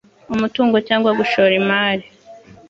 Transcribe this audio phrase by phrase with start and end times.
[0.33, 2.05] umutungo cyangwa gushora imari